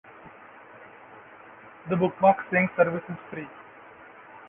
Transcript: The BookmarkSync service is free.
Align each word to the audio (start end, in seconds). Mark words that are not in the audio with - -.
The 1.87 1.95
BookmarkSync 1.95 2.75
service 2.75 3.03
is 3.07 3.17
free. 3.29 3.47